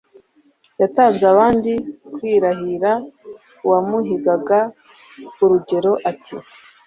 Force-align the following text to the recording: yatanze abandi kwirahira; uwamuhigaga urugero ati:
yatanze 0.81 1.23
abandi 1.33 1.71
kwirahira; 2.13 2.91
uwamuhigaga 3.65 4.59
urugero 5.43 5.91
ati: 6.11 6.35